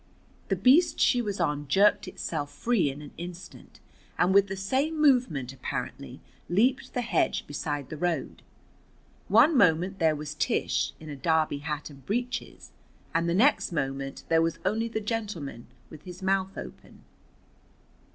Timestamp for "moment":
9.55-9.99, 13.71-14.23